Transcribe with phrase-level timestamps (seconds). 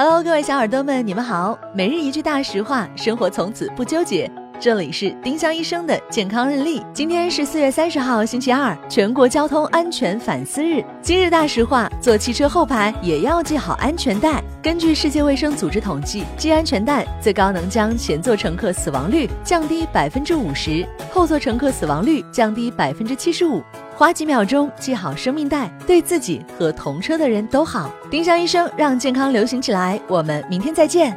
[0.00, 1.58] Hello，各位小耳朵们，你们好。
[1.74, 4.30] 每日一句大实话，生活从此不纠结。
[4.60, 6.82] 这里是丁香医生的健康日历。
[6.92, 10.84] 今天是四月三十号，星期二，全国交通安全反思日。
[11.00, 14.42] 今日大实话：坐汽车后排也要系好安全带。
[14.60, 23.62] 根据世界卫生组织统计，系安全带最高能将前座乘客死亡率降低百分之五十，后座乘客死亡率降低百分之七十五。
[23.94, 27.92] 花几秒钟系好生命带，对自己和同车的人都好。
[28.10, 31.16] 丁香医生让健康流行起来，我们明天再见。